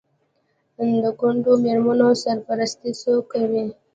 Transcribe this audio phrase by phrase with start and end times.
[1.03, 3.65] د کونډو میرمنو سرپرستي څوک کوي؟